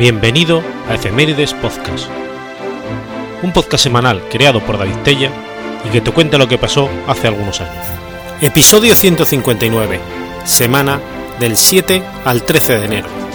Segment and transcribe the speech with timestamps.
[0.00, 2.08] Bienvenido a Efemérides Podcast,
[3.42, 5.30] un podcast semanal creado por David Tella
[5.84, 7.84] y que te cuenta lo que pasó hace algunos años.
[8.40, 10.00] Episodio 159,
[10.46, 11.02] semana
[11.38, 13.29] del 7 al 13 de enero.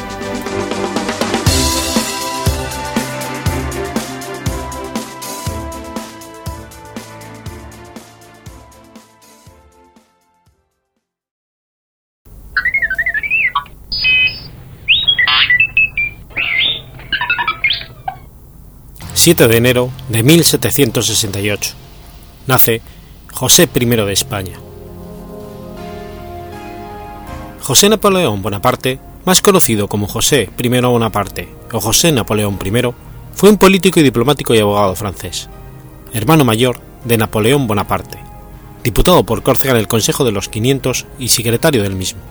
[19.26, 21.74] 7 de enero de 1768.
[22.46, 22.84] Nace
[23.34, 24.60] José I de España.
[27.60, 32.94] José Napoleón Bonaparte, más conocido como José I Bonaparte o José Napoleón I,
[33.34, 35.50] fue un político y diplomático y abogado francés,
[36.14, 38.20] hermano mayor de Napoleón Bonaparte,
[38.84, 42.22] diputado por Córcega en el Consejo de los 500 y secretario del mismo,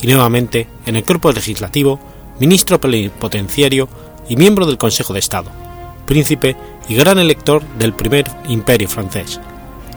[0.00, 1.98] y nuevamente en el cuerpo legislativo,
[2.38, 3.88] ministro plenipotenciario
[4.28, 5.69] y miembro del Consejo de Estado
[6.10, 6.56] príncipe
[6.88, 9.40] y gran elector del primer imperio francés,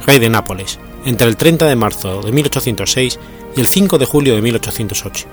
[0.06, 3.20] rey de Nápoles, entre el 30 de marzo de 1806
[3.58, 5.26] y el 5 de julio de 1808.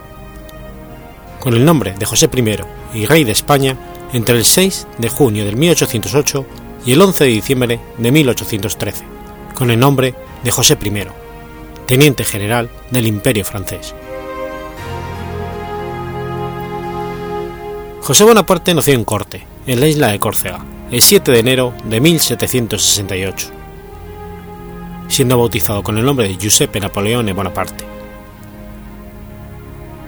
[1.38, 3.76] Con el nombre de José I y rey de España
[4.14, 6.46] entre el 6 de junio de 1808
[6.86, 9.04] y el 11 de diciembre de 1813,
[9.54, 11.04] con el nombre de José I,
[11.86, 13.94] teniente general del imperio francés.
[18.00, 22.00] José Bonaparte nació en Corte, en la isla de Córcega, el 7 de enero de
[22.00, 23.50] 1768,
[25.06, 27.84] siendo bautizado con el nombre de Giuseppe Napoleone Bonaparte.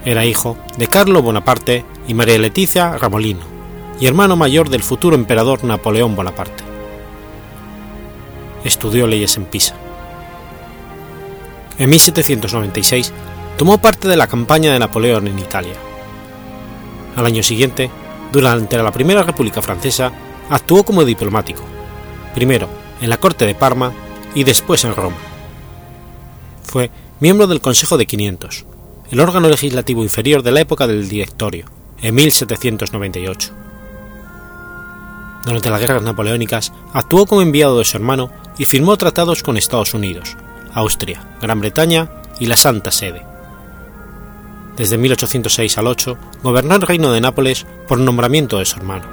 [0.04, 3.44] Era hijo de Carlo Bonaparte y María Letizia Ramolino,
[4.00, 6.64] y hermano mayor del futuro emperador Napoleón Bonaparte.
[8.64, 9.76] Estudió leyes en Pisa.
[11.78, 13.12] En 1796
[13.56, 15.74] tomó parte de la campaña de Napoleón en Italia.
[17.14, 17.92] Al año siguiente
[18.32, 20.10] durante la Primera República Francesa
[20.48, 21.62] actuó como diplomático,
[22.34, 22.68] primero
[23.00, 23.92] en la corte de Parma
[24.34, 25.16] y después en Roma.
[26.62, 28.64] Fue miembro del Consejo de 500,
[29.10, 31.66] el órgano legislativo inferior de la época del Directorio,
[32.00, 33.52] en 1798.
[35.44, 39.92] Durante las guerras napoleónicas actuó como enviado de su hermano y firmó tratados con Estados
[39.92, 40.36] Unidos,
[40.72, 43.31] Austria, Gran Bretaña y la Santa Sede
[44.82, 49.04] desde 1806 al 8, gobernó el reino de Nápoles por nombramiento de su hermano.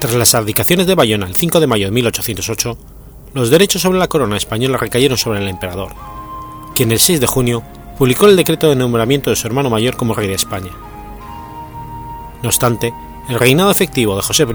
[0.00, 2.76] Tras las abdicaciones de Bayona el 5 de mayo de 1808,
[3.32, 5.92] los derechos sobre la corona española recayeron sobre el emperador,
[6.74, 7.62] quien el 6 de junio
[7.96, 10.72] publicó el decreto de nombramiento de su hermano mayor como rey de España.
[12.42, 12.92] No obstante,
[13.28, 14.46] el reinado efectivo de José I,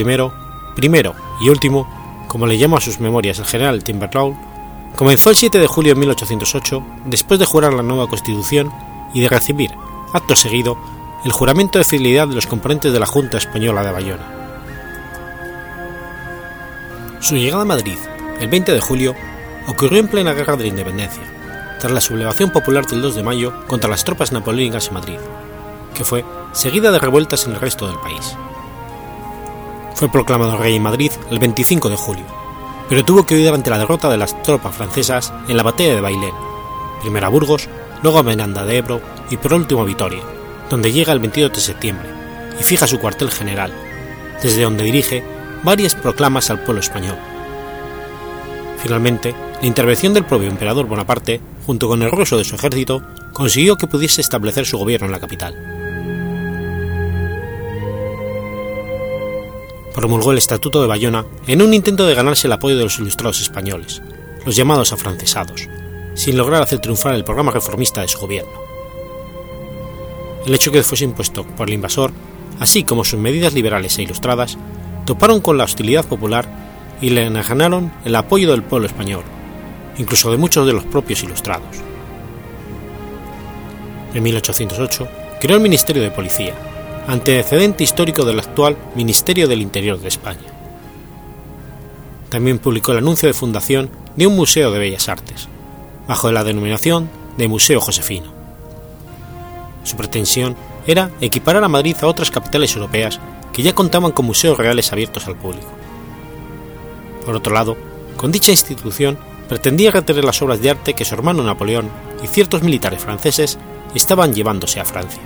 [0.76, 1.88] primero y último,
[2.28, 4.49] como le llama a sus memorias el general Timberlaw,
[4.96, 8.72] Comenzó el 7 de julio de 1808, después de jurar la nueva Constitución
[9.14, 9.72] y de recibir,
[10.14, 10.78] acto seguido,
[11.24, 14.40] el juramento de fidelidad de los componentes de la Junta Española de Bayona.
[17.20, 17.98] Su llegada a Madrid,
[18.40, 19.16] el 20 de julio,
[19.68, 21.24] ocurrió en plena Guerra de la Independencia,
[21.80, 25.18] tras la sublevación popular del 2 de mayo contra las tropas napoleónicas en Madrid,
[25.94, 26.24] que fue
[26.54, 28.36] seguida de revueltas en el resto del país.
[29.96, 32.26] Fue proclamado rey en Madrid el 25 de julio,
[32.90, 36.02] pero tuvo que huir ante la derrota de las tropas francesas en la batalla de
[36.02, 36.34] Bailén,
[37.02, 37.70] primero a Burgos,
[38.02, 40.24] luego a Miranda de Ebro y por último a Vitoria,
[40.70, 42.10] donde llega el 22 de septiembre
[42.60, 43.72] y fija su cuartel general,
[44.42, 45.24] desde donde dirige
[45.64, 47.18] varias proclamas al pueblo español.
[48.82, 53.76] Finalmente, la intervención del propio emperador Bonaparte, junto con el grueso de su ejército, consiguió
[53.76, 55.79] que pudiese establecer su gobierno en la capital.
[59.94, 63.42] Promulgó el Estatuto de Bayona en un intento de ganarse el apoyo de los ilustrados
[63.42, 64.02] españoles,
[64.46, 65.68] los llamados afrancesados,
[66.14, 68.52] sin lograr hacer triunfar el programa reformista de su gobierno.
[70.46, 72.12] El hecho que fuese impuesto por el invasor,
[72.60, 74.58] así como sus medidas liberales e ilustradas,
[75.06, 76.48] toparon con la hostilidad popular
[77.02, 79.24] y le ganaron el apoyo del pueblo español,
[79.98, 81.78] incluso de muchos de los propios ilustrados.
[84.14, 85.08] En 1808
[85.40, 86.54] creó el Ministerio de Policía,
[87.08, 90.46] antecedente histórico del actual Ministerio del Interior de España.
[92.30, 95.48] También publicó el anuncio de fundación de un Museo de Bellas Artes,
[96.08, 98.32] bajo la denominación de Museo Josefino.
[99.84, 100.56] Su pretensión
[100.86, 103.20] era equiparar a Madrid a otras capitales europeas
[103.54, 105.68] que ya contaban con museos reales abiertos al público.
[107.26, 107.78] Por otro lado,
[108.18, 109.18] con dicha institución
[109.48, 111.90] pretendía retener las obras de arte que su hermano Napoleón
[112.24, 113.58] y ciertos militares franceses
[113.96, 115.22] estaban llevándose a Francia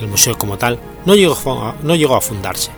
[0.00, 2.70] el museo como tal no llegó, a, no llegó a fundarse.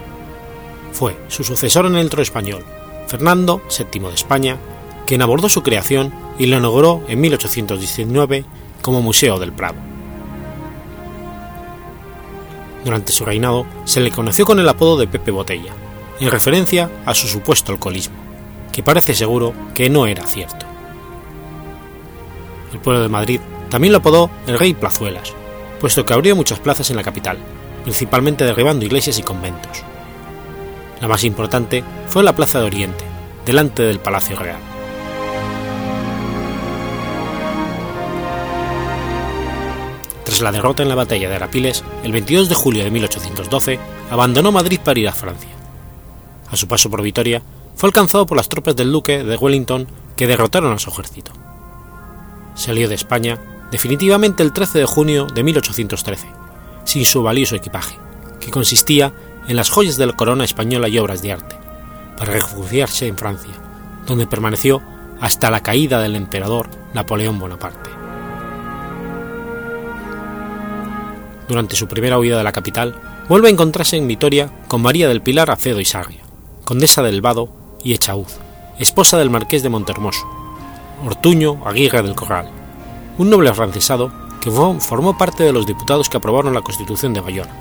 [0.93, 2.65] Fue su sucesor en el trono español,
[3.07, 4.57] Fernando VII de España,
[5.07, 8.45] quien abordó su creación y lo inauguró en 1819
[8.83, 9.77] como Museo del Prado.
[12.85, 15.73] Durante su reinado se le conoció con el apodo de Pepe Botella,
[16.21, 18.17] en referencia a su supuesto alcoholismo,
[18.73, 20.67] que parece seguro que no era cierto.
[22.73, 23.41] El pueblo de Madrid
[23.71, 25.35] también lo apodó el Rey Plazuelas,
[25.83, 27.39] puesto que abrió muchas plazas en la capital,
[27.83, 29.83] principalmente derribando iglesias y conventos.
[31.01, 33.05] La más importante fue la Plaza de Oriente,
[33.45, 34.61] delante del Palacio Real.
[40.25, 44.53] Tras la derrota en la batalla de Arapiles, el 22 de julio de 1812, abandonó
[44.53, 45.51] Madrid para ir a Francia.
[46.49, 47.43] A su paso por Vitoria,
[47.75, 51.33] fue alcanzado por las tropas del duque de Wellington que derrotaron a su ejército.
[52.55, 53.41] Salió de España
[53.73, 56.29] definitivamente el 13 de junio de 1813,
[56.85, 57.97] sin su valioso equipaje,
[58.39, 59.15] que consistía
[59.49, 61.57] en las joyas de la corona española y obras de arte,
[62.19, 63.55] para refugiarse en Francia,
[64.07, 64.83] donde permaneció
[65.21, 67.91] hasta la caída del emperador Napoleón Bonaparte.
[71.49, 72.95] Durante su primera huida de la capital,
[73.29, 76.23] vuelve a encontrarse en Vitoria con María del Pilar Acedo y Sarria,
[76.65, 77.49] condesa del Vado
[77.83, 78.39] y Echauz,
[78.79, 80.27] esposa del marqués de Montermoso,
[81.05, 82.62] Ortuño Aguirre del Corral,
[83.23, 84.11] un noble afrancesado
[84.41, 87.55] que formó parte de los diputados que aprobaron la Constitución de Bayona.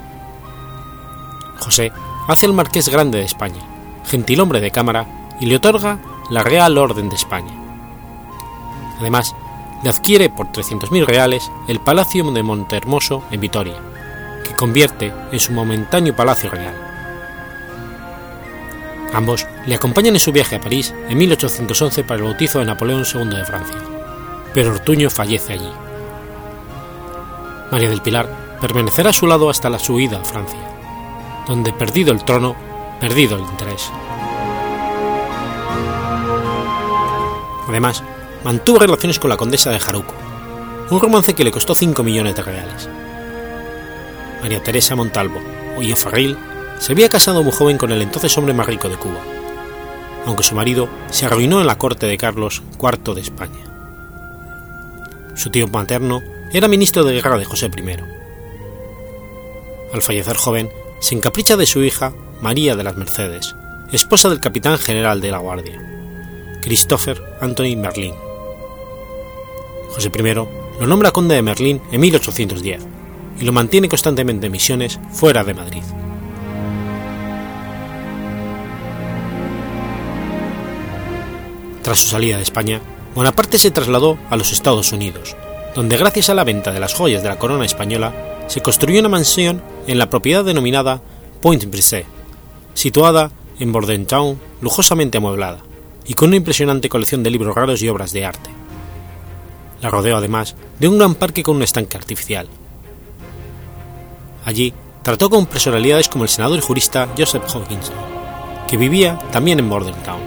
[1.59, 1.91] José
[2.27, 3.61] hace el marqués grande de España,
[4.05, 5.99] gentilhombre de cámara, y le otorga
[6.29, 7.51] la Real Orden de España.
[8.99, 9.35] Además,
[9.83, 13.75] le adquiere por 300.000 reales el Palacio de Montehermoso en Vitoria,
[14.43, 16.75] que convierte en su momentáneo Palacio Real.
[19.13, 23.03] Ambos le acompañan en su viaje a París en 1811 para el bautizo de Napoleón
[23.05, 23.77] II de Francia,
[24.53, 25.71] pero Ortuño fallece allí.
[27.71, 30.59] María del Pilar permanecerá a su lado hasta la su a Francia,
[31.47, 32.55] donde perdido el trono,
[32.99, 33.89] perdido el interés.
[37.67, 38.03] Además,
[38.43, 40.13] mantuvo relaciones con la condesa de Jaruco,
[40.89, 42.89] un romance que le costó 5 millones de reales.
[44.41, 45.39] María Teresa Montalvo,
[45.77, 46.37] o Farril,
[46.79, 49.19] se había casado muy joven con el entonces hombre más rico de Cuba,
[50.25, 53.70] aunque su marido se arruinó en la corte de Carlos IV de España.
[55.41, 56.21] Su tío materno
[56.53, 57.95] era ministro de guerra de José I.
[59.91, 63.55] Al fallecer joven, se encapricha de su hija María de las Mercedes,
[63.91, 65.81] esposa del capitán general de la Guardia,
[66.61, 68.13] Christopher Anthony Merlin.
[69.89, 72.85] José I lo nombra conde de Merlín en 1810
[73.39, 75.83] y lo mantiene constantemente en misiones fuera de Madrid.
[81.81, 82.79] Tras su salida de España,
[83.13, 85.35] Bonaparte se trasladó a los Estados Unidos,
[85.75, 88.13] donde gracias a la venta de las joyas de la corona española
[88.47, 91.01] se construyó una mansión en la propiedad denominada
[91.41, 92.05] Point Brisset,
[92.73, 95.59] situada en Bordentown, lujosamente amueblada,
[96.05, 98.49] y con una impresionante colección de libros raros y obras de arte.
[99.81, 102.47] La rodeó además de un gran parque con un estanque artificial.
[104.45, 104.73] Allí
[105.03, 107.95] trató con personalidades como el senador y jurista Joseph Hopkinson,
[108.69, 110.21] que vivía también en Bordentown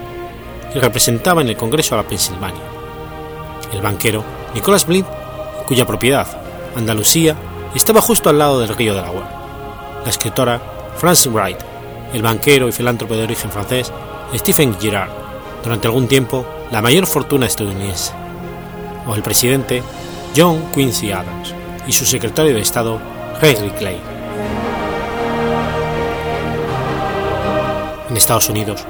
[0.75, 2.74] y representaba en el Congreso a la Pensilvania.
[3.72, 4.25] El banquero
[4.55, 5.06] Nicholas Blind,
[5.66, 6.26] cuya propiedad,
[6.77, 7.36] Andalucía,
[7.74, 9.29] estaba justo al lado del río del agua.
[10.05, 10.60] La escritora
[10.96, 11.58] Frances Wright,
[12.12, 13.93] el banquero y filántropo de origen francés
[14.34, 15.10] Stephen Girard,
[15.62, 18.12] durante algún tiempo la mayor fortuna estadounidense
[19.06, 19.82] o el presidente
[20.36, 21.55] John Quincy Adams
[21.86, 23.00] y su secretario de Estado
[23.41, 24.00] Henry Clay.
[28.08, 28.84] En Estados Unidos,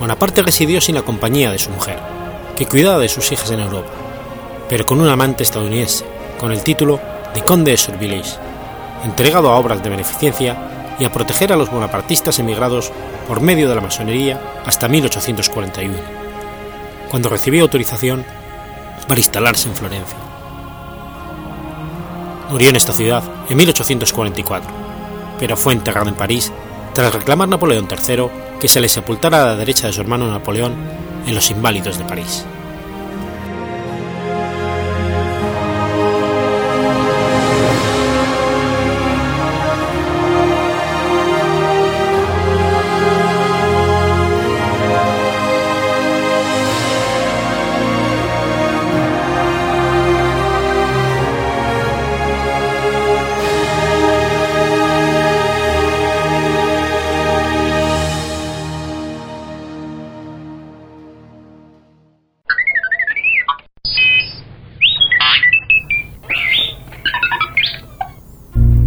[0.00, 1.98] Bonaparte residió sin la compañía de su mujer,
[2.56, 3.90] que cuidaba de sus hijas en Europa,
[4.68, 6.04] pero con un amante estadounidense,
[6.38, 7.00] con el título
[7.34, 8.36] de Conde de Survillage,
[9.04, 10.56] entregado a obras de beneficencia
[10.98, 12.92] y a proteger a los bonapartistas emigrados
[13.28, 15.94] por medio de la masonería hasta 1841,
[17.10, 18.24] cuando recibió autorización
[19.08, 20.18] para instalarse en Florencia.
[22.50, 24.70] Murió en esta ciudad en 1844,
[25.38, 26.52] pero fue enterrado en París
[26.92, 28.28] tras reclamar Napoleón III
[28.60, 30.74] que se le sepultara a la derecha de su hermano Napoleón
[31.26, 32.46] en los Inválidos de París.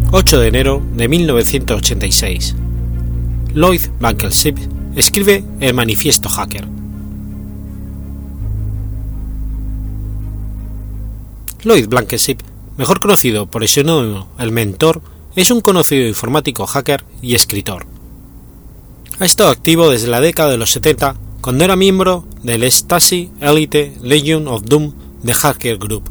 [0.09, 2.55] 8 de enero de 1986.
[3.53, 4.55] Lloyd Bankelship
[4.95, 6.65] escribe el Manifiesto Hacker.
[11.63, 12.37] Lloyd Blankenship,
[12.77, 15.01] mejor conocido por el seudónimo El Mentor,
[15.35, 17.85] es un conocido informático hacker y escritor.
[19.19, 23.97] Ha estado activo desde la década de los 70 cuando era miembro del Stasi Elite
[24.01, 26.09] Legion of Doom de Hacker Group.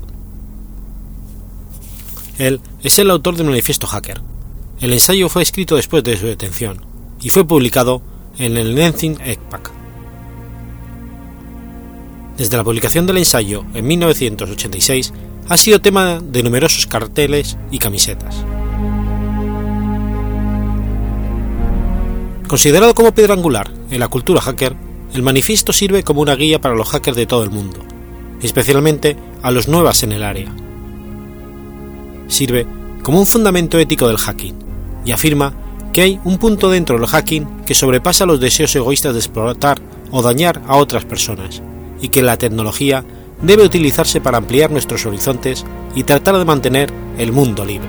[2.38, 4.20] Él es el autor del manifiesto hacker.
[4.80, 6.84] El ensayo fue escrito después de su detención
[7.20, 8.00] y fue publicado
[8.38, 9.72] en el Lansing ECPAC.
[12.36, 15.12] Desde la publicación del ensayo en 1986
[15.48, 18.44] ha sido tema de numerosos carteles y camisetas.
[22.46, 24.76] Considerado como piedra angular en la cultura hacker,
[25.12, 27.80] el manifiesto sirve como una guía para los hackers de todo el mundo,
[28.42, 30.52] especialmente a los nuevas en el área.
[32.28, 32.66] Sirve
[33.02, 34.54] como un fundamento ético del hacking
[35.04, 35.52] y afirma
[35.92, 39.80] que hay un punto dentro del hacking que sobrepasa los deseos egoístas de explotar
[40.10, 41.62] o dañar a otras personas
[42.00, 43.04] y que la tecnología
[43.42, 45.64] debe utilizarse para ampliar nuestros horizontes
[45.94, 47.88] y tratar de mantener el mundo libre.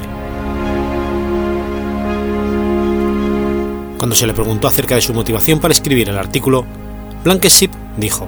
[3.97, 6.65] Cuando se le preguntó acerca de su motivación para escribir el artículo,
[7.23, 8.27] Blankenship dijo,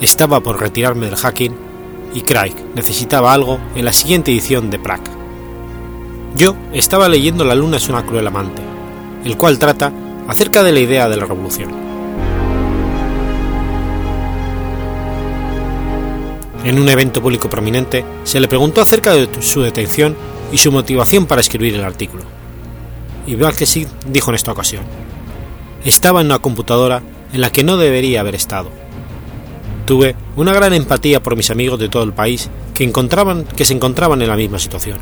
[0.00, 1.65] Estaba por retirarme del hacking
[2.14, 5.10] y Craig necesitaba algo en la siguiente edición de Prague.
[6.36, 8.62] Yo estaba leyendo La luna es una cruel amante,
[9.24, 9.92] el cual trata
[10.28, 11.70] acerca de la idea de la revolución.
[16.64, 20.16] En un evento público prominente se le preguntó acerca de su detención
[20.50, 22.24] y su motivación para escribir el artículo.
[23.26, 24.82] Y Blanquesy dijo en esta ocasión:
[25.84, 28.70] Estaba en una computadora en la que no debería haber estado.
[29.86, 33.72] Tuve una gran empatía por mis amigos de todo el país que, encontraban, que se
[33.72, 34.98] encontraban en la misma situación.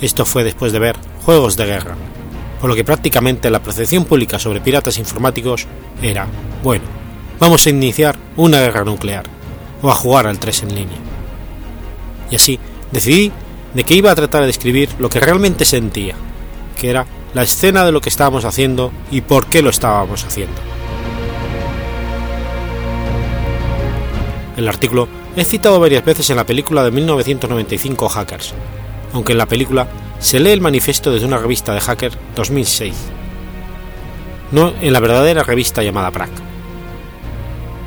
[0.00, 1.96] Esto fue después de ver Juegos de Guerra,
[2.60, 5.66] por lo que prácticamente la percepción pública sobre piratas informáticos
[6.00, 6.28] era,
[6.62, 6.84] bueno,
[7.40, 9.24] vamos a iniciar una guerra nuclear
[9.82, 10.98] o a jugar al 3 en línea.
[12.30, 12.60] Y así
[12.92, 13.32] decidí
[13.74, 16.14] de que iba a tratar de describir lo que realmente sentía,
[16.78, 20.71] que era la escena de lo que estábamos haciendo y por qué lo estábamos haciendo.
[24.56, 28.54] El artículo es citado varias veces en la película de 1995 Hackers,
[29.14, 32.94] aunque en la película se lee el manifiesto desde una revista de Hacker 2006,
[34.52, 36.30] no en la verdadera revista llamada Prac.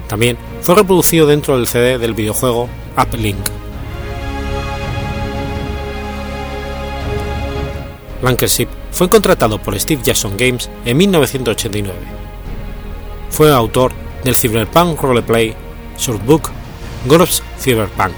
[0.07, 2.67] También fue reproducido dentro del CD del videojuego
[2.97, 3.37] Uplink.
[8.21, 11.93] Blankenship fue contratado por Steve Jackson Games en 1989.
[13.29, 13.91] Fue autor
[14.23, 15.55] del Cyberpunk Roleplay
[15.97, 16.49] Shortbook
[17.05, 18.13] Grops Cyberpunk,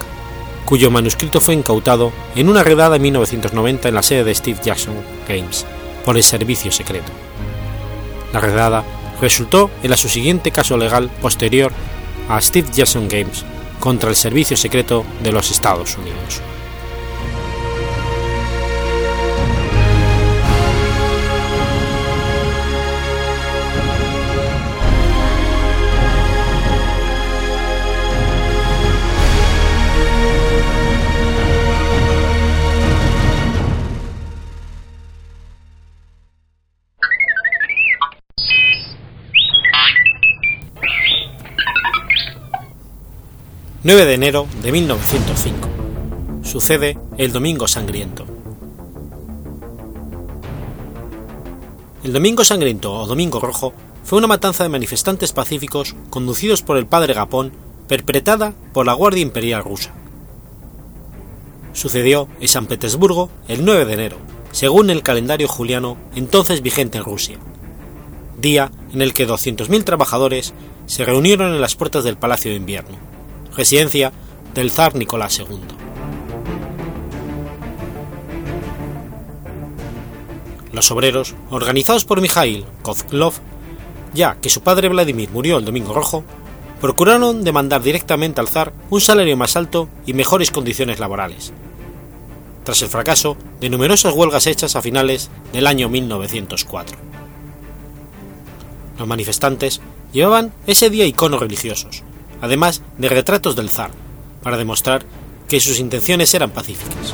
[0.66, 4.96] cuyo manuscrito fue incautado en una redada en 1990 en la sede de Steve Jackson
[5.28, 5.66] Games
[6.06, 7.12] por el servicio secreto.
[8.34, 8.84] La redada
[9.22, 11.72] resultó en la subsiguiente caso legal posterior
[12.30, 13.44] a Steve Jackson Games
[13.80, 16.42] contra el Servicio Secreto de los Estados Unidos.
[43.88, 45.70] 9 de enero de 1905.
[46.44, 48.26] Sucede el Domingo Sangriento.
[52.04, 56.86] El Domingo Sangriento o Domingo Rojo fue una matanza de manifestantes pacíficos conducidos por el
[56.86, 57.54] padre Gapón,
[57.88, 59.94] perpetrada por la Guardia Imperial rusa.
[61.72, 64.18] Sucedió en San Petersburgo el 9 de enero,
[64.52, 67.38] según el calendario juliano entonces vigente en Rusia,
[68.38, 70.54] día en el que 200.000 trabajadores
[70.88, 73.17] se reunieron en las puertas del Palacio de Invierno
[73.58, 74.14] residencia
[74.54, 75.60] del zar Nicolás II.
[80.72, 83.34] Los obreros, organizados por Mikhail Kozlov,
[84.14, 86.24] ya que su padre Vladimir murió el Domingo Rojo,
[86.80, 91.52] procuraron demandar directamente al zar un salario más alto y mejores condiciones laborales,
[92.64, 96.98] tras el fracaso de numerosas huelgas hechas a finales del año 1904.
[99.00, 99.82] Los manifestantes
[100.14, 102.04] llevaban ese día iconos religiosos,
[102.42, 103.92] además de retratos del zar,
[104.44, 105.06] para demostrar
[105.48, 107.14] que sus intenciones eran pacíficas.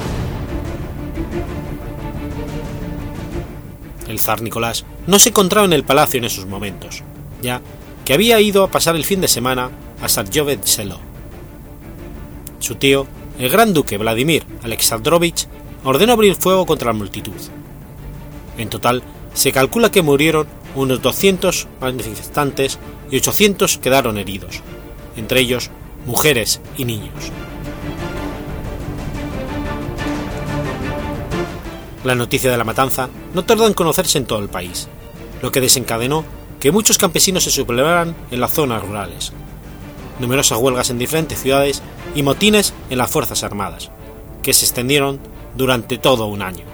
[4.07, 7.03] El zar Nicolás no se encontraba en el palacio en esos momentos,
[7.41, 7.61] ya
[8.05, 10.99] que había ido a pasar el fin de semana a Sarjovet Selo.
[12.59, 13.07] Su tío,
[13.39, 15.47] el gran duque Vladimir Alexandrovich,
[15.83, 17.33] ordenó abrir fuego contra la multitud.
[18.57, 19.03] En total,
[19.33, 24.61] se calcula que murieron unos 200 manifestantes y 800 quedaron heridos,
[25.15, 25.69] entre ellos
[26.05, 27.31] mujeres y niños.
[32.03, 34.89] La noticia de la matanza no tardó en conocerse en todo el país,
[35.41, 36.25] lo que desencadenó
[36.59, 39.31] que muchos campesinos se sublevaran en las zonas rurales,
[40.19, 41.81] numerosas huelgas en diferentes ciudades
[42.15, 43.89] y motines en las Fuerzas Armadas,
[44.41, 45.19] que se extendieron
[45.55, 46.72] durante todo un año.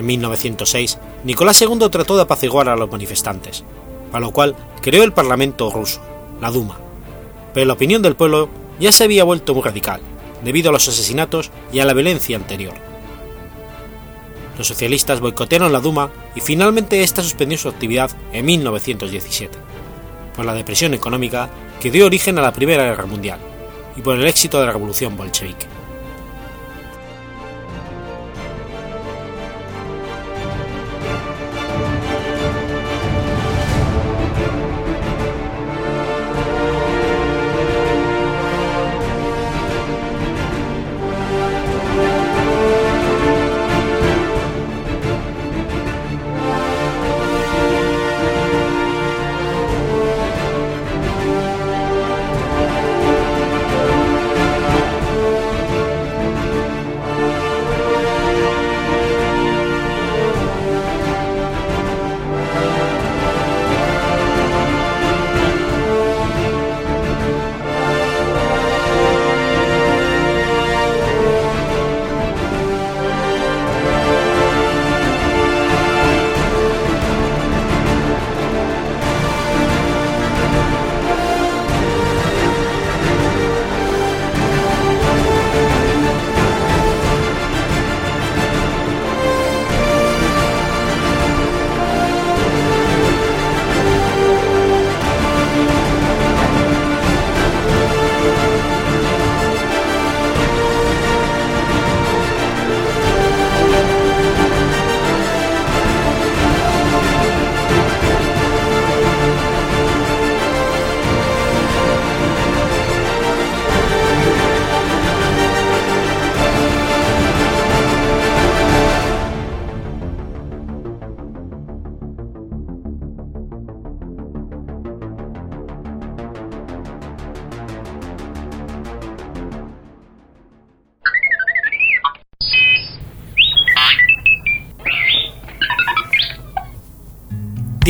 [0.00, 3.64] En 1906, Nicolás II trató de apaciguar a los manifestantes,
[4.14, 6.00] a lo cual creó el Parlamento ruso,
[6.40, 6.78] la Duma,
[7.52, 10.00] pero la opinión del pueblo ya se había vuelto muy radical,
[10.42, 12.72] debido a los asesinatos y a la violencia anterior.
[14.56, 19.58] Los socialistas boicotearon la Duma y finalmente esta suspendió su actividad en 1917,
[20.34, 23.38] por la depresión económica que dio origen a la Primera Guerra Mundial
[23.98, 25.79] y por el éxito de la Revolución Bolchevique.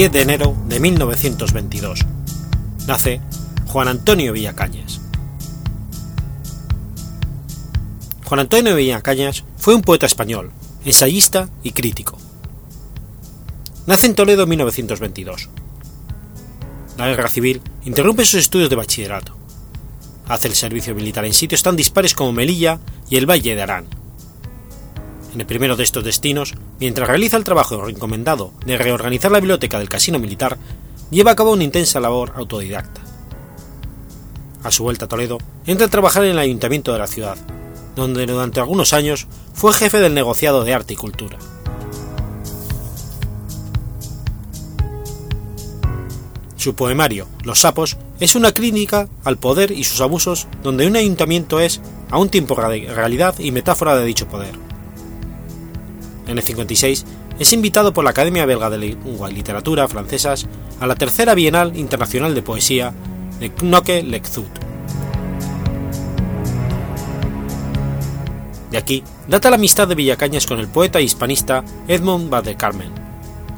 [0.01, 2.07] 10 de enero de 1922.
[2.87, 3.21] Nace
[3.67, 4.99] Juan Antonio Villacañas.
[8.25, 10.53] Juan Antonio Villacañas fue un poeta español,
[10.87, 12.17] ensayista y crítico.
[13.87, 15.51] Nace en Toledo en 1922.
[16.97, 19.37] La guerra civil interrumpe sus estudios de bachillerato.
[20.29, 24.00] Hace el servicio militar en sitios tan dispares como Melilla y el Valle de Arán
[25.35, 29.79] en el primero de estos destinos, mientras realiza el trabajo encomendado de reorganizar la biblioteca
[29.79, 30.59] del casino militar,
[31.11, 33.01] lleva a cabo una intensa labor autodidacta.
[34.63, 37.37] A su vuelta a Toledo, entra a trabajar en el ayuntamiento de la ciudad,
[37.97, 41.39] donde durante algunos años fue jefe del negociado de arte y cultura.
[46.57, 51.59] Su poemario, Los sapos, es una crítica al poder y sus abusos donde un ayuntamiento
[51.59, 54.70] es, a un tiempo, realidad y metáfora de dicho poder
[56.31, 57.05] en el 56,
[57.39, 60.47] es invitado por la Academia Belga de Lengua y Literatura francesas
[60.79, 62.95] a la tercera Bienal Internacional de Poesía
[63.41, 64.49] de Knokke Lexut.
[68.71, 72.93] De aquí data la amistad de Villacañas con el poeta hispanista Edmond Van Carmen,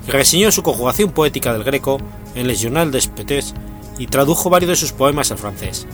[0.06, 1.98] que reseñó su conjugación poética del greco
[2.34, 3.54] en Les Journal des Poètes
[3.98, 5.86] y tradujo varios de sus poemas al francés,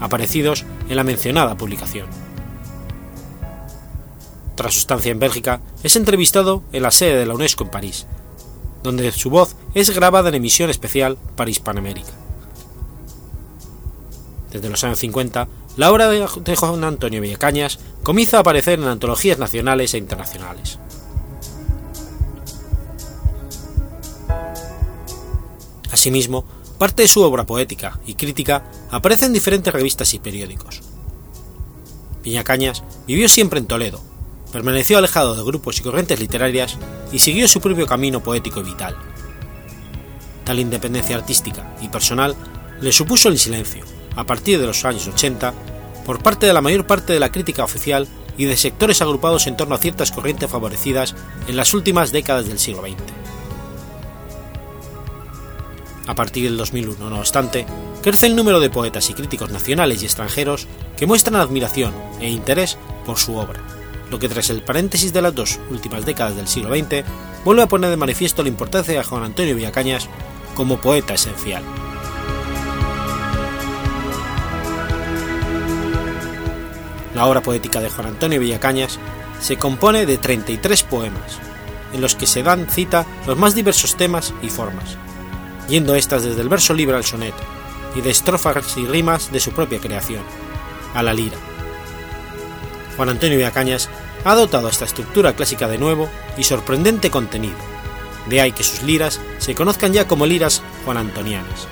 [0.00, 2.31] aparecidos en la mencionada publicación.
[4.54, 8.06] Tras su estancia en Bélgica, es entrevistado en la sede de la UNESCO en París,
[8.82, 12.12] donde su voz es grabada en emisión especial para Hispanoamérica.
[14.50, 19.38] Desde los años 50, la obra de Juan Antonio Villacañas comienza a aparecer en antologías
[19.38, 20.78] nacionales e internacionales.
[25.90, 26.44] Asimismo,
[26.78, 30.82] parte de su obra poética y crítica aparece en diferentes revistas y periódicos.
[32.22, 34.00] Villacañas vivió siempre en Toledo,
[34.52, 36.78] permaneció alejado de grupos y corrientes literarias
[37.10, 38.96] y siguió su propio camino poético y vital.
[40.44, 42.36] Tal independencia artística y personal
[42.80, 43.84] le supuso el silencio,
[44.14, 45.54] a partir de los años 80,
[46.04, 49.56] por parte de la mayor parte de la crítica oficial y de sectores agrupados en
[49.56, 51.14] torno a ciertas corrientes favorecidas
[51.48, 52.96] en las últimas décadas del siglo XX.
[56.08, 57.64] A partir del 2001, no obstante,
[58.02, 62.76] crece el número de poetas y críticos nacionales y extranjeros que muestran admiración e interés
[63.06, 63.60] por su obra,
[64.12, 67.02] lo que tras el paréntesis de las dos últimas décadas del siglo XX
[67.44, 70.06] vuelve a poner de manifiesto la importancia de Juan Antonio Villacañas
[70.54, 71.64] como poeta esencial.
[77.14, 78.98] La obra poética de Juan Antonio Villacañas
[79.40, 81.38] se compone de 33 poemas,
[81.94, 84.98] en los que se dan cita los más diversos temas y formas,
[85.68, 87.42] yendo estas desde el verso libre al soneto,
[87.94, 90.22] y de estrofas y rimas de su propia creación,
[90.94, 91.51] a la lira.
[93.02, 93.88] Juan Antonio Villacañas
[94.24, 97.56] ha dotado esta estructura clásica de nuevo y sorprendente contenido,
[98.30, 101.66] de ahí que sus liras se conozcan ya como liras juanantonianas.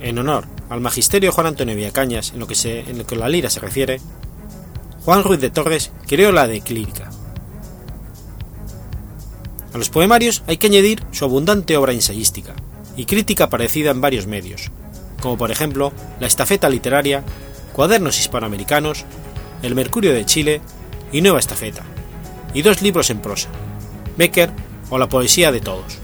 [0.00, 3.50] En honor al magisterio Juan Antonio Villacañas en lo que, en lo que la lira
[3.50, 4.00] se refiere,
[5.04, 7.10] Juan Ruiz de Torres creó la de clírica.
[9.74, 12.54] A los poemarios hay que añadir su abundante obra ensayística
[12.96, 14.70] y crítica aparecida en varios medios,
[15.20, 17.22] como por ejemplo La Estafeta Literaria,
[17.72, 19.04] Cuadernos Hispanoamericanos,
[19.62, 20.60] El Mercurio de Chile
[21.10, 21.82] y Nueva Estafeta,
[22.52, 23.48] y dos libros en prosa,
[24.16, 24.50] Becker
[24.90, 25.98] o La Poesía de Todos,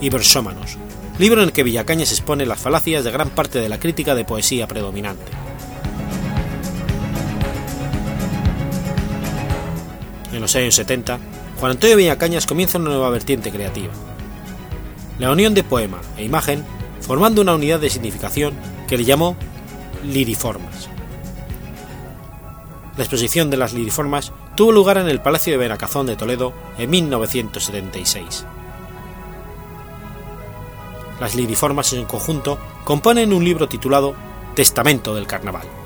[0.00, 0.76] y Versómanos,
[1.18, 4.26] libro en el que Villacañas expone las falacias de gran parte de la crítica de
[4.26, 5.32] poesía predominante.
[10.32, 11.18] En los años 70,
[11.58, 13.92] Juan Antonio Villacañas comienza una nueva vertiente creativa.
[15.18, 16.62] La unión de poema e imagen
[17.00, 18.52] formando una unidad de significación
[18.86, 19.34] que le llamó
[20.04, 20.90] liriformas.
[22.96, 26.88] La exposición de las liriformas tuvo lugar en el Palacio de Benacazón de Toledo en
[26.88, 28.46] 1976.
[31.20, 34.14] Las liriformas en conjunto componen un libro titulado
[34.54, 35.85] Testamento del Carnaval.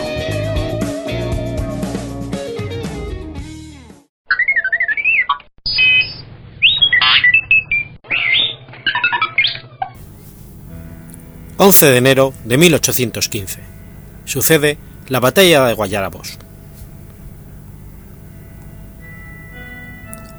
[11.63, 13.59] 11 de enero de 1815.
[14.25, 16.39] Sucede la batalla de Guayabos.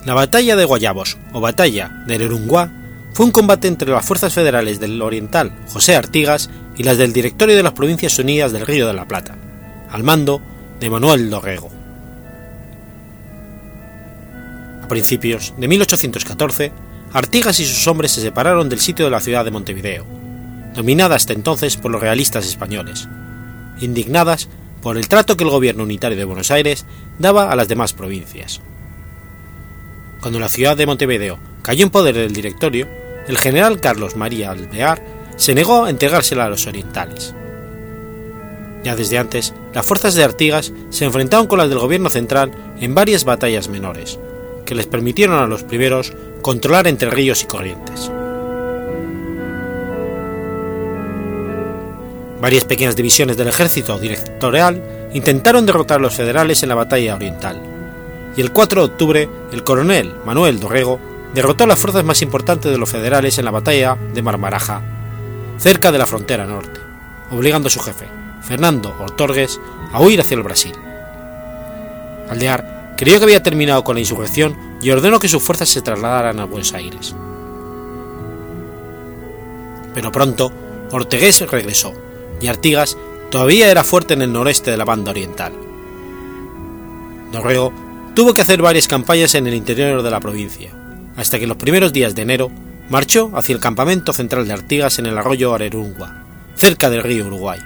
[0.05, 2.73] La batalla de Guayabos, o batalla del Urunguá,
[3.13, 7.55] fue un combate entre las fuerzas federales del Oriental José Artigas y las del Directorio
[7.55, 9.37] de las Provincias Unidas del Río de la Plata,
[9.93, 10.43] al mando
[10.81, 11.71] de Manuel Dorrego.
[14.83, 16.73] A principios de 1814,
[17.13, 20.05] Artigas y sus hombres se separaron del sitio de la ciudad de Montevideo,
[20.75, 23.09] dominada hasta entonces por los realistas españoles,
[23.81, 24.49] indignadas
[24.81, 26.85] por el trato que el gobierno unitario de Buenos Aires
[27.19, 28.61] daba a las demás provincias.
[30.21, 32.89] Cuando la ciudad de Montevideo cayó en poder del directorio,
[33.27, 35.03] el general Carlos María Alvear
[35.37, 37.35] se negó a entregársela a los orientales.
[38.85, 42.95] Ya desde antes, las fuerzas de Artigas se enfrentaron con las del gobierno central en
[42.95, 44.19] varias batallas menores,
[44.65, 48.11] que les permitieron a los primeros controlar entre ríos y corrientes.
[52.43, 54.83] Varias pequeñas divisiones del ejército directorial
[55.15, 57.63] intentaron derrotar a los federales en la batalla oriental,
[58.37, 60.99] y el 4 de octubre el coronel Manuel Dorrego
[61.35, 64.83] derrotó a las fuerzas más importantes de los federales en la batalla de Marmaraja,
[65.57, 66.81] cerca de la frontera norte,
[67.31, 68.09] obligando a su jefe,
[68.43, 69.61] Fernando Ortorgues,
[69.93, 70.75] a huir hacia el Brasil.
[72.29, 76.41] Aldear creyó que había terminado con la insurrección y ordenó que sus fuerzas se trasladaran
[76.41, 77.15] a Buenos Aires.
[79.95, 80.51] Pero pronto
[80.91, 81.95] Ortegués regresó,
[82.43, 82.99] y Artigas
[83.31, 85.53] todavía era fuerte en el noreste de la banda oriental.
[87.31, 87.73] Dorrego
[88.15, 90.71] tuvo que hacer varias campañas en el interior de la provincia,
[91.17, 92.51] hasta que en los primeros días de enero
[92.91, 96.25] marchó hacia el campamento central de Artigas en el arroyo Arerungua,
[96.57, 97.61] cerca del río Uruguay.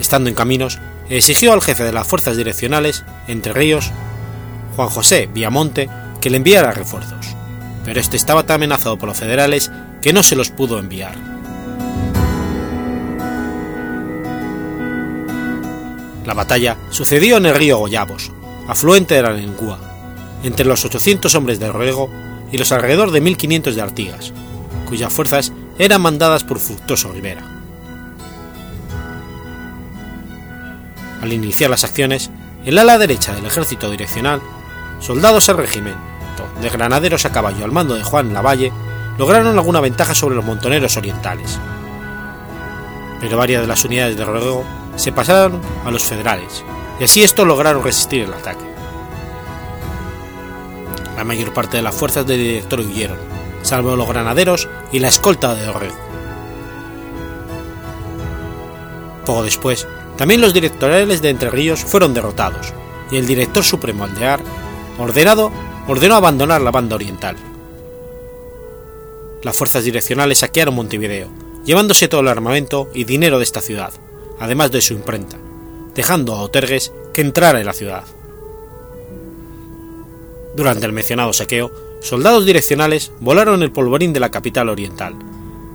[0.00, 0.78] Estando en caminos,
[1.10, 3.92] exigió al jefe de las fuerzas direccionales, Entre Ríos,
[4.76, 7.36] Juan José Viamonte, que le enviara refuerzos,
[7.84, 11.33] pero este estaba tan amenazado por los federales que no se los pudo enviar.
[16.24, 18.32] La batalla sucedió en el río Goyabos,
[18.66, 19.78] afluente de la Lengua,
[20.42, 22.10] entre los 800 hombres de Ruego
[22.50, 24.32] y los alrededor de 1500 de Artigas,
[24.88, 27.42] cuyas fuerzas eran mandadas por Fructuoso Rivera.
[31.20, 32.30] Al iniciar las acciones,
[32.64, 34.40] el ala derecha del ejército direccional,
[35.00, 36.00] soldados al regimiento
[36.60, 38.72] de granaderos a caballo al mando de Juan Lavalle,
[39.18, 41.58] lograron alguna ventaja sobre los montoneros orientales.
[43.20, 44.64] Pero varias de las unidades de Ruego
[44.96, 46.64] se pasaron a los federales,
[47.00, 48.64] y así estos lograron resistir el ataque.
[51.16, 53.18] La mayor parte de las fuerzas del directorio huyeron,
[53.62, 55.96] salvo los granaderos y la escolta de Dorrego.
[59.24, 62.72] Poco después, también los directoriales de Entre Ríos fueron derrotados,
[63.10, 64.40] y el director supremo Aldear,
[64.98, 65.50] ordenado,
[65.88, 67.36] ordenó abandonar la banda oriental.
[69.42, 71.28] Las fuerzas direccionales saquearon Montevideo,
[71.64, 73.92] llevándose todo el armamento y dinero de esta ciudad,
[74.40, 75.36] además de su imprenta,
[75.94, 78.04] dejando a Otergues que entrara en la ciudad.
[80.56, 81.70] Durante el mencionado saqueo,
[82.00, 85.14] soldados direccionales volaron el polvorín de la capital oriental,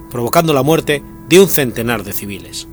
[0.09, 2.67] provocando la muerte de un centenar de civiles.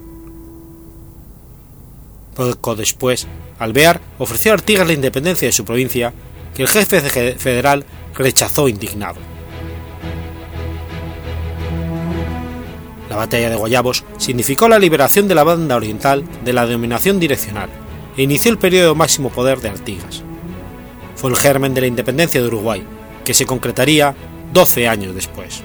[2.34, 3.26] Poco después,
[3.58, 6.12] Alvear ofreció a Artigas la independencia de su provincia,
[6.54, 7.00] que el jefe
[7.38, 9.35] federal rechazó indignado.
[13.08, 17.70] La batalla de Guayabos significó la liberación de la banda oriental de la dominación direccional
[18.16, 20.22] e inició el periodo máximo poder de Artigas.
[21.14, 22.84] Fue el germen de la independencia de Uruguay,
[23.24, 24.14] que se concretaría
[24.52, 25.62] 12 años después.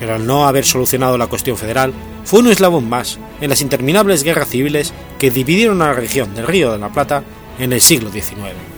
[0.00, 1.92] Pero al no haber solucionado la cuestión federal,
[2.24, 6.46] fue un eslabón más en las interminables guerras civiles que dividieron a la región del
[6.46, 7.24] Río de la Plata
[7.58, 8.77] en el siglo XIX.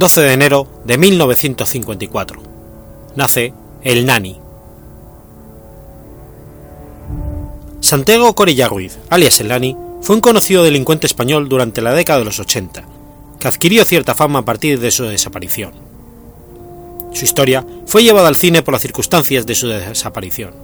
[0.00, 2.42] 12 de enero de 1954.
[3.16, 4.40] Nace el Nani.
[7.80, 8.70] Santiago Corilla
[9.10, 12.82] alias el Nani, fue un conocido delincuente español durante la década de los 80,
[13.38, 15.74] que adquirió cierta fama a partir de su desaparición.
[17.12, 20.54] Su historia fue llevada al cine por las circunstancias de su desaparición.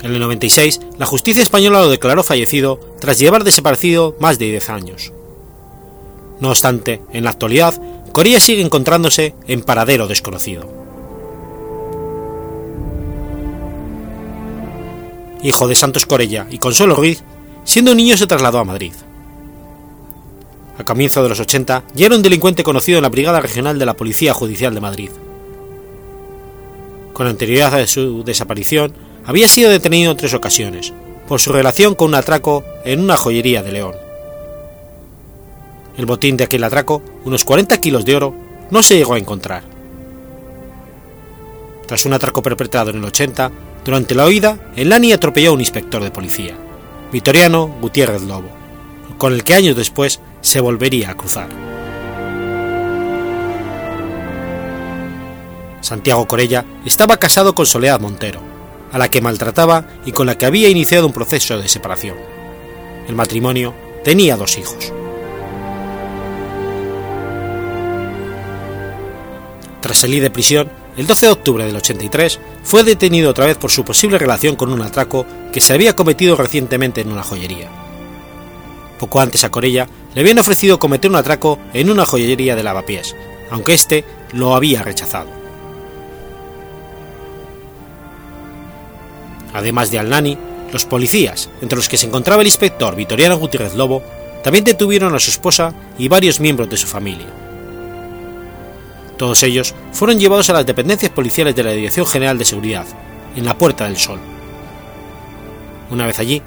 [0.00, 4.70] En el 96, la justicia española lo declaró fallecido tras llevar desaparecido más de 10
[4.70, 5.12] años.
[6.40, 7.80] No obstante, en la actualidad,
[8.12, 10.68] Corella sigue encontrándose en paradero desconocido.
[15.42, 17.22] Hijo de Santos Corella y Consuelo Ruiz,
[17.64, 18.92] siendo niño se trasladó a Madrid.
[20.78, 23.86] A comienzos de los 80 ya era un delincuente conocido en la Brigada Regional de
[23.86, 25.10] la Policía Judicial de Madrid.
[27.12, 30.92] Con anterioridad a su desaparición, había sido detenido en tres ocasiones,
[31.26, 34.07] por su relación con un atraco en una joyería de León.
[35.98, 38.34] El botín de aquel atraco, unos 40 kilos de oro,
[38.70, 39.64] no se llegó a encontrar.
[41.86, 43.50] Tras un atraco perpetrado en el 80,
[43.84, 46.54] durante la huida, el Lani atropelló a un inspector de policía,
[47.10, 48.48] Vitoriano Gutiérrez Lobo,
[49.18, 51.48] con el que años después se volvería a cruzar.
[55.80, 58.40] Santiago Corella estaba casado con Soledad Montero,
[58.92, 62.16] a la que maltrataba y con la que había iniciado un proceso de separación.
[63.08, 64.92] El matrimonio tenía dos hijos.
[69.80, 73.70] Tras salir de prisión, el 12 de octubre del 83 fue detenido otra vez por
[73.70, 77.68] su posible relación con un atraco que se había cometido recientemente en una joyería.
[78.98, 83.14] Poco antes a Corella le habían ofrecido cometer un atraco en una joyería de lavapiés,
[83.50, 85.30] aunque éste lo había rechazado.
[89.54, 90.36] Además de Alnani,
[90.72, 94.02] los policías, entre los que se encontraba el inspector Vitoriano Gutiérrez Lobo,
[94.42, 97.47] también detuvieron a su esposa y varios miembros de su familia.
[99.18, 102.86] Todos ellos fueron llevados a las dependencias policiales de la Dirección General de Seguridad,
[103.36, 104.20] en la Puerta del Sol.
[105.90, 106.40] Una vez allí,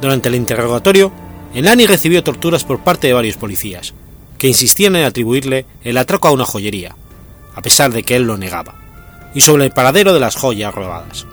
[0.00, 1.10] durante el interrogatorio,
[1.54, 3.94] Elani recibió torturas por parte de varios policías,
[4.36, 6.94] que insistían en atribuirle el atraco a una joyería,
[7.54, 8.74] a pesar de que él lo negaba,
[9.34, 11.26] y sobre el paradero de las joyas robadas.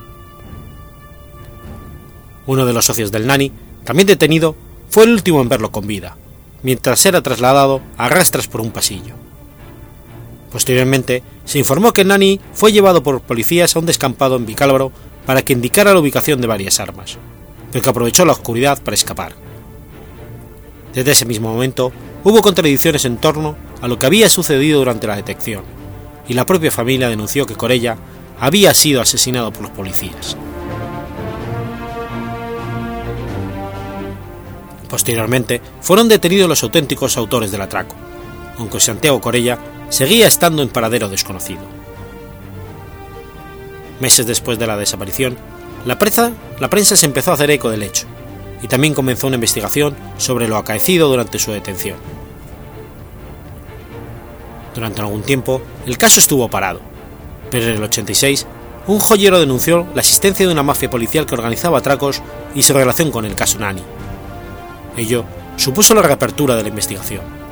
[2.46, 3.52] Uno de los socios del Nani,
[3.84, 4.56] también detenido,
[4.90, 6.16] fue el último en verlo con vida,
[6.64, 9.25] mientras era trasladado a rastras por un pasillo.
[10.56, 14.90] Posteriormente, se informó que Nani fue llevado por policías a un descampado en Vicálvaro
[15.26, 17.18] para que indicara la ubicación de varias armas,
[17.74, 19.36] pero que aprovechó la oscuridad para escapar.
[20.94, 21.92] Desde ese mismo momento,
[22.24, 25.66] hubo contradicciones en torno a lo que había sucedido durante la detección,
[26.26, 27.98] y la propia familia denunció que Corella
[28.40, 30.38] había sido asesinado por los policías.
[34.88, 37.98] Posteriormente, fueron detenidos los auténticos autores del atraco,
[38.58, 39.60] aunque Santiago Corella
[39.96, 41.62] seguía estando en paradero desconocido.
[44.02, 45.38] Meses después de la desaparición,
[45.86, 48.06] la prensa, la prensa se empezó a hacer eco del hecho,
[48.62, 51.96] y también comenzó una investigación sobre lo acaecido durante su detención.
[54.74, 56.82] Durante algún tiempo, el caso estuvo parado,
[57.50, 58.48] pero en el 86,
[58.88, 62.22] un joyero denunció la existencia de una mafia policial que organizaba atracos
[62.54, 63.82] y su relación con el caso Nani.
[64.98, 65.24] Ello
[65.56, 67.45] supuso la reapertura de la investigación.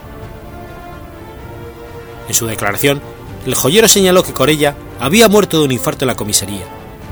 [2.27, 3.01] En su declaración,
[3.45, 6.65] el joyero señaló que Corella había muerto de un infarto en la comisaría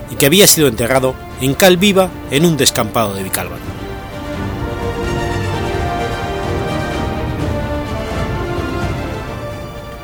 [0.09, 3.61] y que había sido enterrado en cal viva en un descampado de Vicálvaro.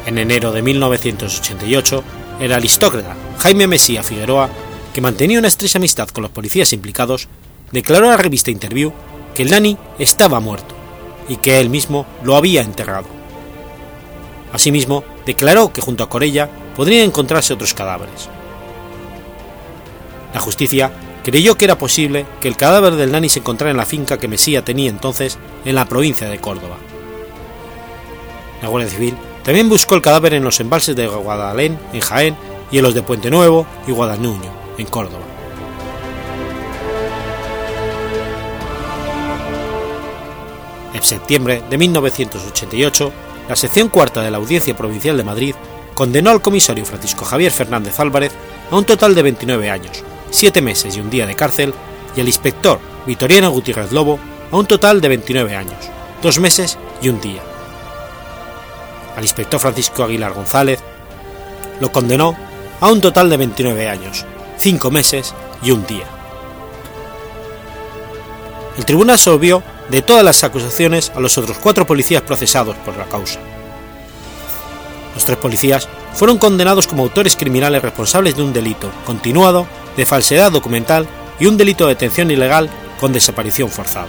[0.05, 2.03] En enero de 1988,
[2.39, 4.49] el aristócrata Jaime Mesía Figueroa,
[4.93, 7.27] que mantenía una estrecha amistad con los policías implicados,
[7.71, 8.93] declaró a la revista Interview
[9.35, 10.75] que el Nani estaba muerto
[11.27, 13.16] y que él mismo lo había enterrado.
[14.57, 18.27] Asimismo, declaró que junto a Corella podrían encontrarse otros cadáveres.
[20.33, 20.91] La justicia
[21.23, 24.27] creyó que era posible que el cadáver del Nani se encontrara en la finca que
[24.27, 26.77] Mesía tenía entonces en la provincia de Córdoba.
[28.63, 32.35] La Guardia Civil también buscó el cadáver en los embalses de Guadalén, en Jaén,
[32.71, 35.23] y en los de Puente Nuevo y Guadanuño, en Córdoba.
[40.95, 43.13] En septiembre de 1988,
[43.47, 45.55] la sección cuarta de la Audiencia Provincial de Madrid
[45.93, 48.31] condenó al comisario Francisco Javier Fernández Álvarez
[48.69, 51.73] a un total de 29 años, 7 meses y un día de cárcel,
[52.15, 54.19] y al inspector Vitoriano Gutiérrez Lobo
[54.51, 55.89] a un total de 29 años,
[56.21, 57.41] 2 meses y un día.
[59.15, 60.79] Al inspector Francisco Aguilar González
[61.79, 62.35] lo condenó
[62.79, 64.25] a un total de 29 años,
[64.57, 65.33] 5 meses
[65.63, 66.05] y un día.
[68.77, 73.05] El tribunal absolvió de todas las acusaciones a los otros cuatro policías procesados por la
[73.05, 73.39] causa.
[75.13, 80.51] Los tres policías fueron condenados como autores criminales responsables de un delito continuado de falsedad
[80.51, 81.07] documental
[81.39, 82.69] y un delito de detención ilegal
[82.99, 84.07] con desaparición forzada.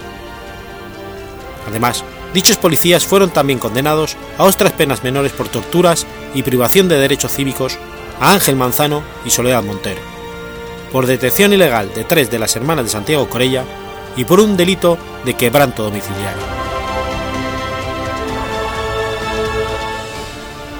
[1.67, 2.03] Además,
[2.33, 7.33] dichos policías fueron también condenados a otras penas menores por torturas y privación de derechos
[7.33, 7.77] cívicos
[8.19, 10.01] a Ángel Manzano y Soledad Montero,
[10.91, 13.63] por detención ilegal de tres de las hermanas de Santiago Corella
[14.19, 16.43] y por un delito de quebranto domiciliario.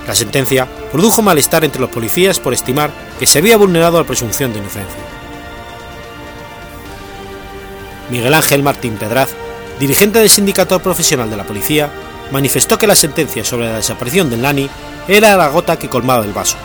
[0.06, 4.52] La sentencia produjo malestar entre los policías por estimar que se había vulnerado la presunción
[4.52, 5.00] de inocencia.
[8.10, 9.30] Miguel Ángel Martín Pedraz,
[9.80, 11.90] dirigente del Sindicato Profesional de la Policía,
[12.32, 14.70] manifestó que la sentencia sobre la desaparición del Nani
[15.08, 16.58] era la gota que colmaba el vaso,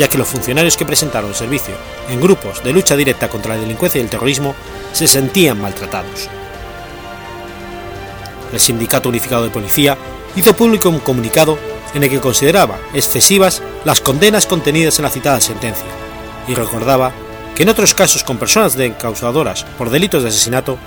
[0.00, 1.74] ya que los funcionarios que presentaron servicio
[2.08, 4.54] en grupos de lucha directa contra la delincuencia y el terrorismo
[4.94, 6.30] se sentían maltratados.
[8.50, 9.98] El Sindicato Unificado de Policía
[10.36, 11.58] hizo público un comunicado
[11.92, 15.84] en el que consideraba excesivas las condenas contenidas en la citada sentencia
[16.48, 17.12] y recordaba
[17.54, 20.78] que en otros casos con personas causadoras por delitos de asesinato,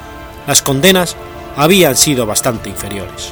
[0.47, 1.15] las condenas
[1.55, 3.31] habían sido bastante inferiores.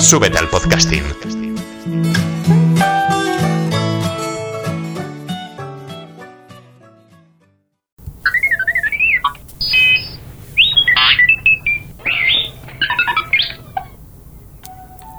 [0.00, 1.04] Súbete al podcasting.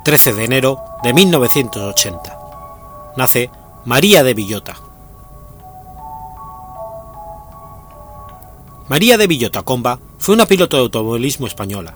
[0.03, 2.39] ...13 de enero de 1980...
[3.15, 3.51] ...nace
[3.85, 4.75] María de Villota.
[8.89, 11.95] María de Villota Comba fue una piloto de automovilismo española,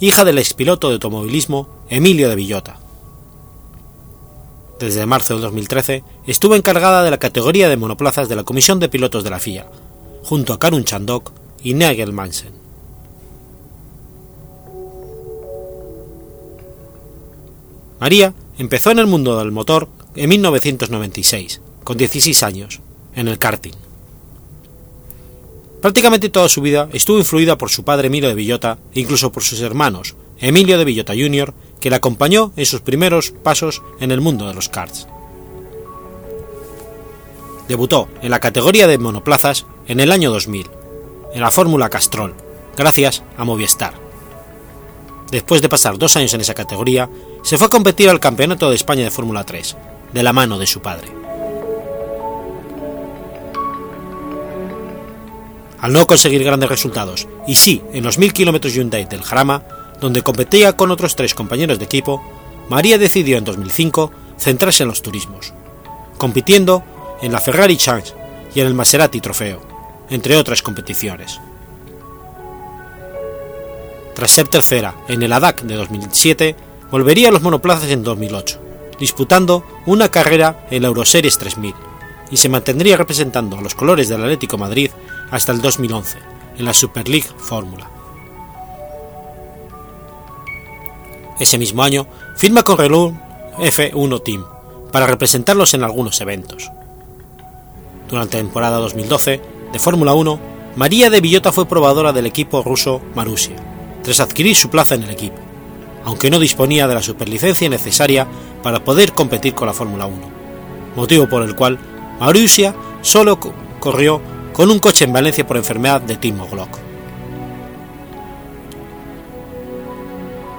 [0.00, 2.78] hija del expiloto de automovilismo Emilio de Villota.
[4.78, 8.88] Desde marzo del 2013 estuvo encargada de la categoría de monoplazas de la Comisión de
[8.88, 9.66] Pilotos de la FIA,
[10.22, 11.32] junto a Karun Chandok
[11.62, 12.52] y Nigel Mansen.
[18.00, 22.80] María empezó en el mundo del motor en 1996, con 16 años,
[23.14, 23.74] en el karting.
[25.82, 29.42] Prácticamente toda su vida estuvo influida por su padre Emilio de Villota e incluso por
[29.42, 31.52] sus hermanos, Emilio de Villota Jr.,
[31.84, 35.06] que le acompañó en sus primeros pasos en el mundo de los karts.
[37.68, 40.70] Debutó en la categoría de monoplazas en el año 2000,
[41.34, 42.34] en la Fórmula Castrol,
[42.74, 43.92] gracias a Movistar.
[45.30, 47.10] Después de pasar dos años en esa categoría,
[47.42, 49.76] se fue a competir al Campeonato de España de Fórmula 3,
[50.14, 51.08] de la mano de su padre.
[55.84, 59.64] al no conseguir grandes resultados, y sí en los 1000 km Hyundai del Jarama,
[60.04, 62.22] donde competía con otros tres compañeros de equipo,
[62.68, 65.54] María decidió en 2005 centrarse en los turismos,
[66.18, 66.84] compitiendo
[67.22, 68.12] en la Ferrari Chance
[68.54, 69.62] y en el Maserati Trofeo,
[70.10, 71.40] entre otras competiciones.
[74.14, 76.54] Tras ser tercera en el ADAC de 2007,
[76.90, 78.60] volvería a los monoplazas en 2008,
[79.00, 81.74] disputando una carrera en la Euroseries 3000,
[82.30, 84.90] y se mantendría representando a los colores del Atlético Madrid
[85.30, 86.18] hasta el 2011,
[86.58, 88.03] en la Super League Fórmula.
[91.38, 92.06] Ese mismo año
[92.36, 93.16] firma con Renault
[93.58, 94.44] F1 Team
[94.92, 96.70] para representarlos en algunos eventos.
[98.08, 99.40] Durante la temporada 2012
[99.72, 100.38] de Fórmula 1,
[100.76, 103.56] María de Villota fue probadora del equipo ruso Marussia,
[104.02, 105.38] tras adquirir su plaza en el equipo,
[106.04, 108.26] aunque no disponía de la superlicencia necesaria
[108.62, 110.16] para poder competir con la Fórmula 1,
[110.94, 111.78] motivo por el cual
[112.20, 113.38] Marussia solo
[113.80, 114.20] corrió
[114.52, 116.93] con un coche en Valencia por enfermedad de Timo Glock.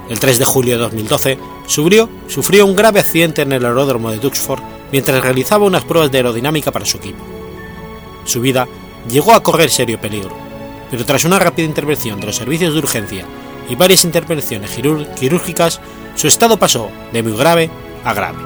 [0.09, 4.17] El 3 de julio de 2012 sufrió, sufrió un grave accidente en el aeródromo de
[4.17, 7.23] Duxford mientras realizaba unas pruebas de aerodinámica para su equipo.
[8.23, 8.67] Su vida
[9.09, 10.35] llegó a correr serio peligro,
[10.91, 13.25] pero tras una rápida intervención de los servicios de urgencia
[13.67, 14.71] y varias intervenciones
[15.19, 15.81] quirúrgicas,
[16.15, 17.69] su estado pasó de muy grave
[18.03, 18.37] a grave.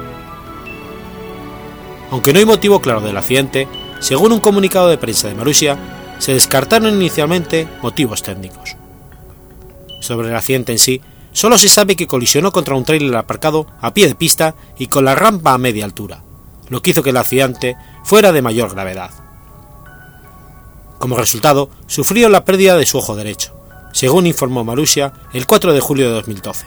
[2.10, 3.68] Aunque no hay motivo claro del accidente,
[4.00, 5.76] según un comunicado de prensa de Marusia,
[6.18, 8.76] se descartaron inicialmente motivos técnicos.
[10.00, 11.00] Sobre el accidente en sí,
[11.32, 15.04] solo se sabe que colisionó contra un trailer aparcado a pie de pista y con
[15.04, 16.22] la rampa a media altura,
[16.68, 19.10] lo que hizo que el accidente fuera de mayor gravedad.
[20.98, 23.54] Como resultado, sufrió la pérdida de su ojo derecho,
[23.92, 26.66] según informó Marusia el 4 de julio de 2012.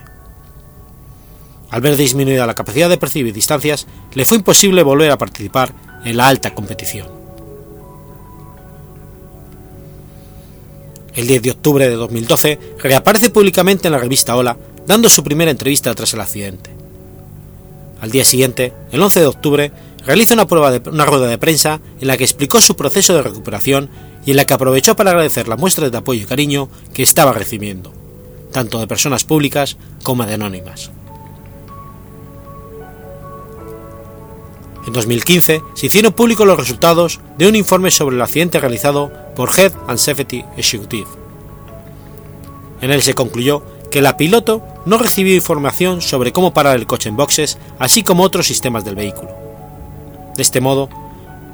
[1.70, 6.18] Al ver disminuida la capacidad de percibir distancias, le fue imposible volver a participar en
[6.18, 7.23] la alta competición.
[11.16, 14.58] El 10 de octubre de 2012 reaparece públicamente en la revista Hola,
[14.88, 16.72] dando su primera entrevista tras el accidente.
[18.02, 19.72] Al día siguiente, el 11 de octubre,
[20.06, 23.90] realiza una, rueda de prensa en la que explicó su proceso de recuperación
[24.26, 27.32] y en la que aprovechó para agradecer la muestra de apoyo y cariño que estaba
[27.32, 27.94] recibiendo,
[28.52, 30.92] tanto de personas públicas como de anónimas.
[34.86, 39.50] En 2015 se hicieron públicos los resultados de un informe sobre el accidente realizado por
[39.58, 41.08] Head and Safety Executive.
[42.82, 47.08] En él se concluyó que la piloto no recibió información sobre cómo parar el coche
[47.08, 49.32] en boxes, así como otros sistemas del vehículo.
[50.36, 50.90] De este modo,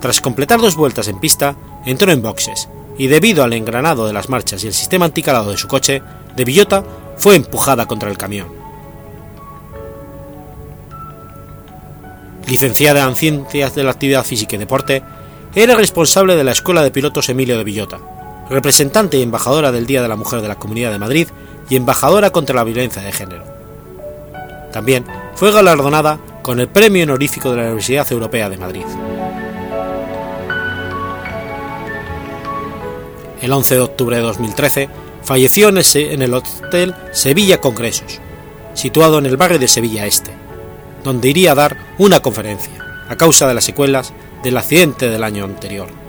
[0.02, 1.56] tras completar dos vueltas en pista,
[1.86, 2.68] entró en boxes
[2.98, 6.02] y debido al engranado de las marchas y el sistema anticalado de su coche,
[6.36, 6.84] de Villota
[7.18, 8.59] fue empujada contra el camión.
[12.50, 15.04] Licenciada en Ciencias de la Actividad Física y Deporte,
[15.54, 18.00] era responsable de la Escuela de Pilotos Emilio de Villota,
[18.50, 21.28] representante y embajadora del Día de la Mujer de la Comunidad de Madrid
[21.70, 23.44] y embajadora contra la violencia de género.
[24.74, 28.86] También fue galardonada con el Premio Honorífico de la Universidad Europea de Madrid.
[33.44, 34.90] El 11 de octubre de 2013
[35.22, 38.20] falleció en el Hotel Sevilla Congresos,
[38.74, 40.32] situado en el barrio de Sevilla Este,
[41.04, 45.46] donde iría a dar una conferencia, a causa de las secuelas del accidente del año
[45.46, 46.09] anterior.